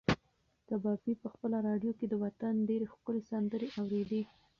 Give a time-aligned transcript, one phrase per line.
[0.67, 4.21] کبابي په خپله راډیو کې د وطن ډېرې ښکلې سندرې اورېدې.